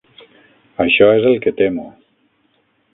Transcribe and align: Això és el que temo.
Això 0.87 1.11
és 1.19 1.29
el 1.33 1.39
que 1.45 1.55
temo. 1.63 1.89